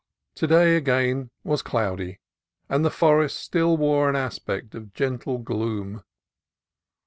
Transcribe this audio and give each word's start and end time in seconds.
To 0.37 0.47
day 0.47 0.77
again 0.77 1.29
was 1.43 1.61
cloudy, 1.61 2.21
and 2.67 2.83
the 2.83 2.89
forest 2.89 3.37
still 3.37 3.77
wore 3.77 4.09
an 4.09 4.15
aspect 4.15 4.73
of 4.73 4.95
gentle 4.95 5.37
gloom. 5.37 6.01